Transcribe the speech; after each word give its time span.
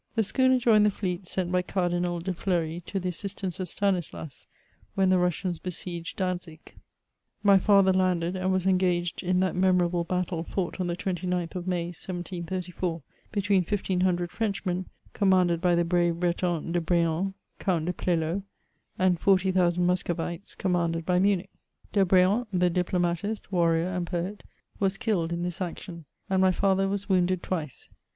The 0.15 0.23
schooner 0.23 0.57
joined 0.57 0.83
the 0.83 0.89
fleet 0.89 1.27
sent 1.27 1.51
by 1.51 1.61
Cardinal 1.61 2.19
de 2.21 2.33
Fleury 2.33 2.81
to 2.87 2.99
the 2.99 3.09
assistance 3.09 3.59
of 3.59 3.67
Stiemislas, 3.69 4.47
when 4.95 5.09
the 5.09 5.19
Russians 5.19 5.59
besieged 5.59 6.17
Dantzick. 6.17 6.75
My 7.43 7.59
father 7.59 7.93
landed, 7.93 8.35
and 8.35 8.51
was 8.51 8.65
engaged 8.65 9.21
in 9.21 9.41
that 9.41 9.55
memorable 9.55 10.03
battle 10.03 10.41
fought 10.43 10.79
on 10.79 10.87
the 10.87 10.97
29th 10.97 11.53
of 11.53 11.67
May, 11.67 11.83
1734, 11.89 13.03
between 13.31 13.63
fifteen 13.63 14.01
hundred 14.01 14.31
Frenchmen, 14.31 14.87
commanded 15.13 15.61
by 15.61 15.75
the 15.75 15.85
brave 15.85 16.19
Breton 16.19 16.71
de 16.71 16.81
Br^han, 16.81 17.35
Count 17.59 17.85
de 17.85 17.93
Pl^o, 17.93 18.41
and 18.97 19.19
forty 19.19 19.51
thousand 19.51 19.85
Muscovites, 19.85 20.55
commanded 20.55 21.05
by 21.05 21.19
Munich. 21.19 21.51
De 21.93 22.03
Br^han, 22.03 22.47
the 22.51 22.71
diplomatist, 22.71 23.51
warrior, 23.51 23.89
and 23.89 24.07
poet, 24.07 24.41
was 24.79 24.97
killed 24.97 25.31
in 25.31 25.43
this 25.43 25.61
action; 25.61 26.05
and 26.27 26.41
my 26.41 26.51
father 26.51 26.87
was 26.89 27.07
wounded 27.07 27.43
twice. 27.43 27.87